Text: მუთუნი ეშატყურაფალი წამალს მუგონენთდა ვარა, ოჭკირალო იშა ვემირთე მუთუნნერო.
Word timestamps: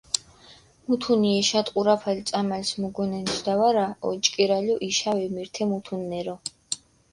მუთუნი 0.87 1.33
ეშატყურაფალი 1.41 2.23
წამალს 2.31 2.71
მუგონენთდა 2.87 3.55
ვარა, 3.61 3.85
ოჭკირალო 4.11 4.75
იშა 4.91 5.11
ვემირთე 5.21 5.63
მუთუნნერო. 5.71 6.35